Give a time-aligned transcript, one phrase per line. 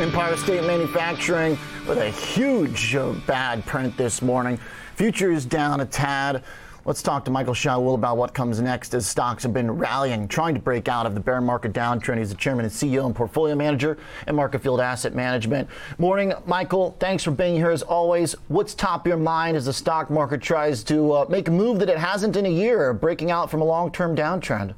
[0.00, 4.56] Empire State Manufacturing with a huge uh, bad print this morning.
[4.94, 6.44] Futures down a tad.
[6.84, 10.54] Let's talk to Michael Shaoul about what comes next as stocks have been rallying, trying
[10.54, 12.18] to break out of the bear market downtrend.
[12.18, 13.98] He's the chairman and CEO and portfolio manager
[14.28, 15.68] at Marketfield Asset Management.
[15.98, 16.94] Morning, Michael.
[17.00, 18.36] Thanks for being here as always.
[18.46, 21.80] What's top of your mind as the stock market tries to uh, make a move
[21.80, 24.74] that it hasn't in a year, breaking out from a long term downtrend?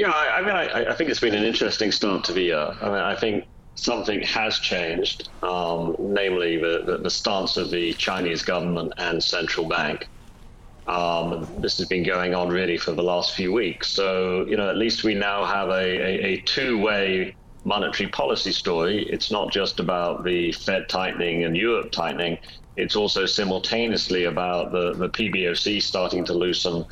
[0.00, 2.74] Yeah, I, I mean, I, I, think it's been an interesting start to the year.
[2.80, 3.44] I mean, I think
[3.74, 9.68] something has changed, um, namely the, the, the, stance of the Chinese government and central
[9.68, 10.08] bank.
[10.86, 13.90] Um, this has been going on really for the last few weeks.
[13.90, 18.52] So, you know, at least we now have a, a, a two way monetary policy
[18.52, 19.02] story.
[19.02, 22.38] It's not just about the Fed tightening and Europe tightening,
[22.74, 26.86] it's also simultaneously about the, the PBOC starting to loosen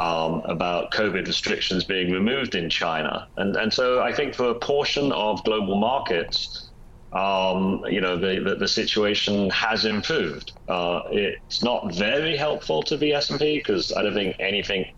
[0.00, 3.28] um, about COVID restrictions being removed in China.
[3.36, 6.70] And, and so I think for a portion of global markets,
[7.12, 10.52] um, you know, the, the, the, situation has improved.
[10.68, 14.94] Uh, it's not very helpful to the S&P because I don't think anything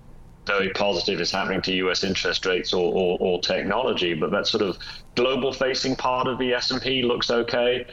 [0.46, 2.04] very positive is happening to U.S.
[2.04, 4.76] interest rates or, or, or technology, but that sort of
[5.16, 7.86] global-facing part of the S&P looks okay.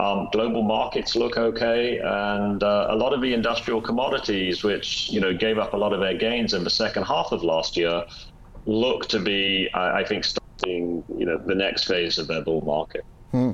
[0.00, 5.20] Um, global markets look okay, and uh, a lot of the industrial commodities, which you
[5.20, 8.04] know gave up a lot of their gains in the second half of last year,
[8.64, 12.62] look to be, I, I think, starting you know the next phase of their bull
[12.62, 13.04] market.
[13.32, 13.52] Hmm.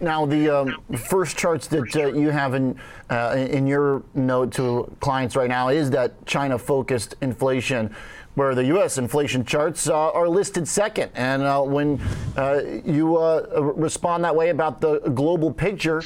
[0.00, 0.76] Now, the um,
[1.08, 2.78] first charts that uh, you have in
[3.10, 7.94] uh, in your note to clients right now is that China-focused inflation
[8.34, 8.98] where the U.S.
[8.98, 11.10] inflation charts uh, are listed second.
[11.14, 12.00] And uh, when
[12.36, 16.02] uh, you uh, respond that way about the global picture,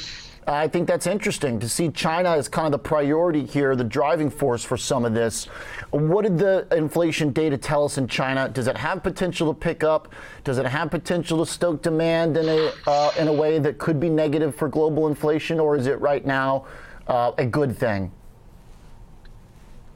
[0.49, 4.31] I think that's interesting to see China as kind of the priority here, the driving
[4.31, 5.45] force for some of this.
[5.91, 8.49] What did the inflation data tell us in China?
[8.49, 10.11] Does it have potential to pick up?
[10.43, 13.99] Does it have potential to stoke demand in a uh, in a way that could
[13.99, 16.65] be negative for global inflation, or is it right now
[17.07, 18.11] uh, a good thing?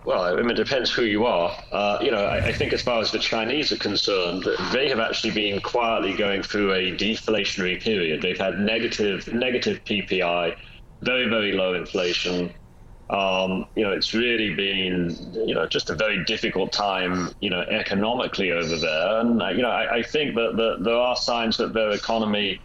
[0.06, 1.58] Well, I mean, it depends who you are.
[1.72, 5.00] Uh, you know, I, I, think as far as the Chinese are concerned, they have
[5.00, 8.22] actually been quietly going through a deflationary period.
[8.22, 10.58] They've had negative negative PPI,
[11.02, 12.54] very very low inflation.
[13.10, 17.62] Um, you know, it's really been you know just a very difficult time you know
[17.62, 21.56] economically over there, and uh, you know I, I think that, that there are signs
[21.58, 22.60] that their economy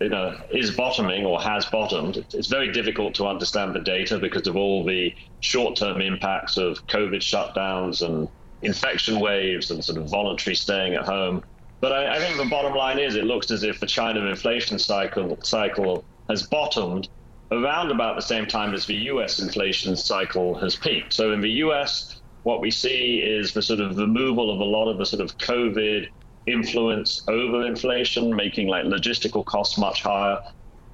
[0.00, 2.16] you know, is bottoming or has bottomed.
[2.32, 7.20] It's very difficult to understand the data because of all the short-term impacts of COVID
[7.20, 8.28] shutdowns and
[8.62, 11.42] infection waves and sort of voluntary staying at home.
[11.80, 14.78] But I, I think the bottom line is it looks as if the China inflation
[14.78, 17.08] cycle cycle has bottomed
[17.52, 19.38] around about the same time as the U.S.
[19.38, 21.12] inflation cycle has peaked.
[21.12, 24.90] So in the U.S., what we see is the sort of removal of a lot
[24.90, 26.06] of the sort of COVID
[26.46, 30.38] influence over inflation, making like logistical costs much higher.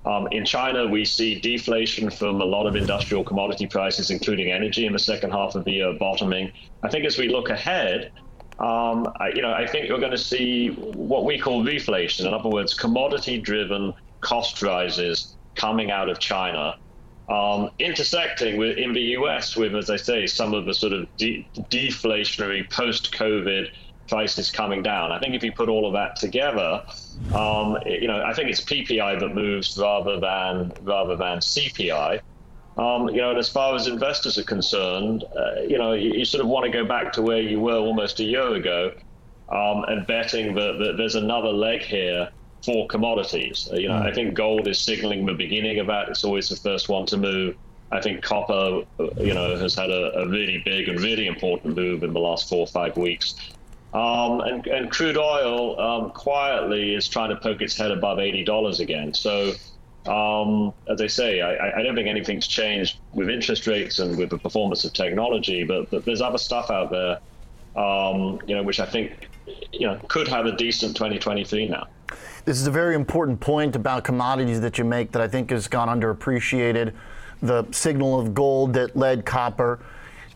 [0.05, 4.87] Um, in China, we see deflation from a lot of industrial commodity prices, including energy,
[4.87, 6.53] in the second half of the year bottoming.
[6.83, 8.11] I think as we look ahead,
[8.59, 12.27] um, I, you know, I think you're going to see what we call reflation.
[12.27, 16.75] In other words, commodity-driven cost rises coming out of China,
[17.29, 19.57] um, intersecting with in the U.S.
[19.57, 23.67] with, as I say, some of the sort of de- deflationary post-COVID
[24.09, 25.13] prices coming down.
[25.13, 26.83] I think if you put all of that together,
[27.35, 32.21] um, you know, I think it's PPI that moves rather than rather than CPI.
[32.77, 36.25] Um, you know, and as far as investors are concerned, uh, you know, you, you,
[36.25, 38.93] sort of want to go back to where you were almost a year ago,
[39.51, 42.31] um, and betting that, that, there's another leg here
[42.65, 43.69] for commodities.
[43.71, 44.11] Uh, you know, mm.
[44.11, 46.09] I think gold is signaling the beginning of that.
[46.09, 47.57] It's always the first one to move.
[47.91, 51.77] I think copper, uh, you know, has had a, a really big and really important
[51.77, 53.34] move in the last four or five weeks.
[53.94, 58.80] Um, and, and, crude oil um, quietly is trying to poke its head above $80
[58.80, 59.12] again.
[59.12, 59.53] So,
[60.06, 64.30] um, as I say, I, I, don't think anything's changed with interest rates and with
[64.30, 67.19] the performance of technology, but, but there's other stuff out there,
[67.76, 69.28] um, you know, which I think,
[69.72, 71.86] you know, could have a decent 2023 now.
[72.47, 75.68] This is a very important point about commodities that you make that I think has
[75.68, 76.95] gone underappreciated.
[77.42, 79.80] The signal of gold that led copper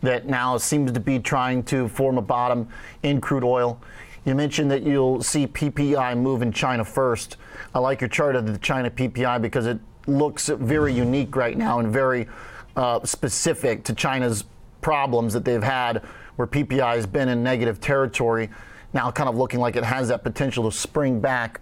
[0.01, 2.67] that now seems to be trying to form a bottom
[3.03, 3.81] in crude oil.
[4.25, 7.37] You mentioned that you'll see PPI move in China first.
[7.73, 11.79] I like your chart of the China PPI because it looks very unique right now
[11.79, 12.27] and very
[12.75, 14.43] uh, specific to China's
[14.81, 16.03] problems that they've had,
[16.35, 18.49] where PPI has been in negative territory,
[18.93, 21.61] now kind of looking like it has that potential to spring back.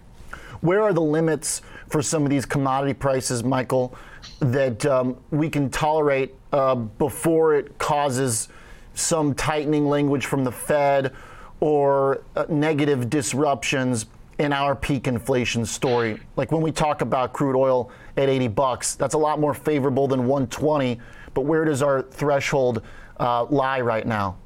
[0.60, 3.94] Where are the limits for some of these commodity prices, Michael,
[4.40, 8.48] that um, we can tolerate uh, before it causes
[8.94, 11.12] some tightening language from the Fed
[11.60, 14.06] or uh, negative disruptions
[14.38, 16.18] in our peak inflation story?
[16.34, 20.08] Like when we talk about crude oil at 80 bucks, that's a lot more favorable
[20.08, 20.98] than 120.
[21.34, 22.80] But where does our threshold
[23.20, 24.38] uh, lie right now?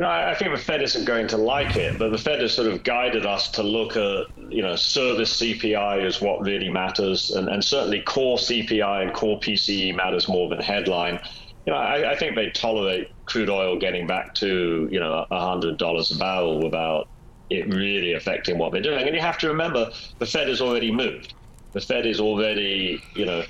[0.00, 2.54] You know, I think the Fed isn't going to like it, but the Fed has
[2.54, 7.28] sort of guided us to look at, you know, service CPI is what really matters,
[7.28, 11.20] and, and certainly core CPI and core PCE matters more than headline.
[11.66, 16.14] You know, I, I think they tolerate crude oil getting back to, you know, $100
[16.14, 17.06] a barrel without
[17.50, 19.06] it really affecting what they're doing.
[19.06, 21.34] And you have to remember, the Fed has already moved.
[21.74, 23.44] The Fed is already, you know,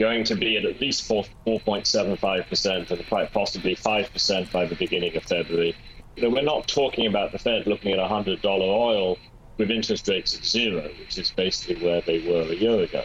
[0.00, 5.22] going to be at at least 4.75% and quite possibly 5% by the beginning of
[5.24, 5.76] February.
[6.16, 9.18] Know, we're not talking about the Fed looking at $100 oil
[9.58, 13.04] with interest rates at zero, which is basically where they were a year ago.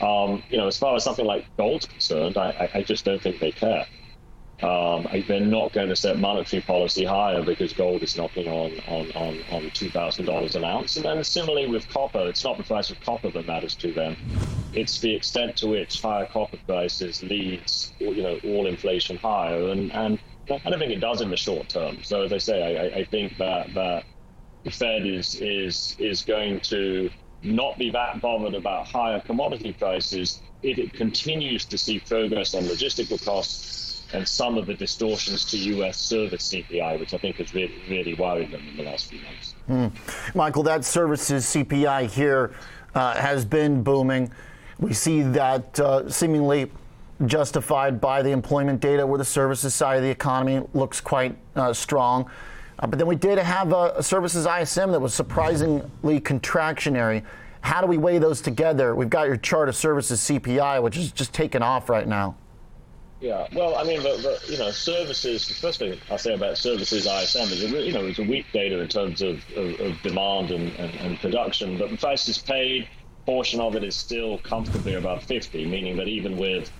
[0.00, 3.38] Um, you know, as far as something like gold's concerned, I, I just don't think
[3.38, 3.86] they care.
[4.62, 9.10] Um, they're not going to set monetary policy higher because gold is knocking on on,
[9.12, 10.96] on, on two thousand dollars an ounce.
[10.96, 14.16] And then similarly with copper, it's not the price of copper that matters to them;
[14.72, 19.68] it's the extent to which higher copper prices leads you know all inflation higher.
[19.70, 20.18] And and
[20.48, 22.02] I don't think it does in the short term.
[22.04, 24.04] So as I say, I, I think that that
[24.62, 27.10] the Fed is is is going to
[27.42, 32.62] not be that bothered about higher commodity prices if it continues to see progress on
[32.62, 35.98] logistical costs and some of the distortions to U.S.
[35.98, 39.54] service CPI, which I think has really, really worried them in the last few months.
[39.68, 40.34] Mm.
[40.34, 42.54] Michael, that services CPI here
[42.94, 44.30] uh, has been booming.
[44.78, 46.70] We see that uh, seemingly
[47.26, 51.72] justified by the employment data, where the services side of the economy looks quite uh,
[51.72, 52.30] strong.
[52.78, 57.22] Uh, but then we did have a, a services ISM that was surprisingly contractionary.
[57.60, 58.96] How do we weigh those together?
[58.96, 62.34] We've got your chart of services CPI, which is just taken off right now.
[63.22, 64.02] Yeah, well, I mean,
[64.48, 65.46] you know, services.
[65.46, 68.80] The first thing I say about services ISM is, you know, it's a weak data
[68.80, 72.88] in terms of, of, of demand and, and, and, production, but the prices paid
[73.24, 76.72] portion of it is still comfortably above 50, meaning that even with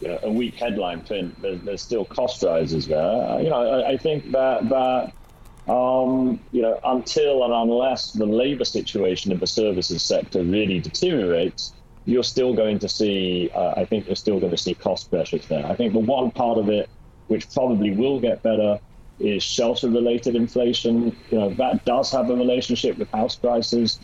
[0.00, 2.98] you know, a weak headline print, there's, there's still cost rises there.
[3.00, 8.26] Uh, you know, I, I, think that that um, you know, until and unless the
[8.26, 11.72] labor situation in the services sector really deteriorates
[12.06, 15.46] you're still going to see, uh, I think you're still going to see cost pressures
[15.46, 15.64] there.
[15.66, 16.88] I think the one part of it
[17.28, 18.78] which probably will get better
[19.18, 21.16] is shelter related inflation.
[21.30, 23.98] You know, that does have a relationship with house prices.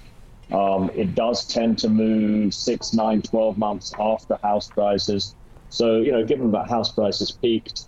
[0.53, 5.35] Um, it does tend to move six, nine, 12 months after house prices.
[5.69, 7.85] So, you know, given that house prices peaked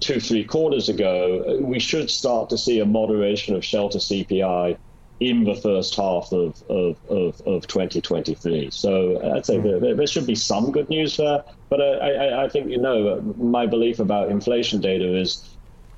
[0.00, 4.78] two, three quarters ago, we should start to see a moderation of shelter CPI
[5.20, 8.70] in the first half of, of, of, of 2023.
[8.70, 9.80] So I'd say mm.
[9.80, 11.42] there, there, should be some good news there.
[11.68, 15.48] But I, I, think, you know, my belief about inflation data is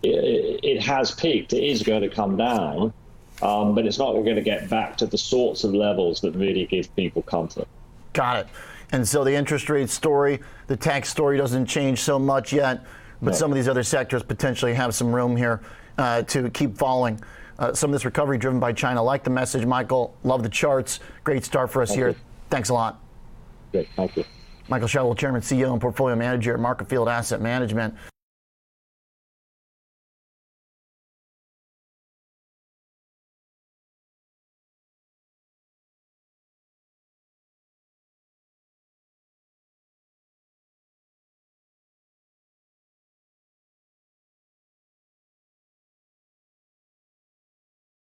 [0.03, 1.53] it, it has peaked.
[1.53, 2.95] It is going to come down,
[3.43, 6.65] um, but it's not going to get back to the sorts of levels that really
[6.65, 7.69] give people comfort.
[8.15, 8.49] Got it.
[8.93, 12.85] And so the interest rate story, the tax story doesn't change so much yet,
[13.21, 13.37] but no.
[13.37, 15.61] some of these other sectors potentially have some room here
[15.99, 17.23] uh, to keep falling
[17.61, 19.03] uh, some of this recovery driven by China.
[19.03, 20.17] Like the message, Michael.
[20.25, 21.01] Love the charts.
[21.23, 22.09] Great start for us Thank here.
[22.09, 22.17] You.
[22.49, 23.01] Thanks a lot.
[23.71, 23.89] Great.
[23.95, 24.25] Thank you.
[24.69, 27.95] Michael Shotwell, Chairman, CEO, and Portfolio Manager at Marketfield Asset Management.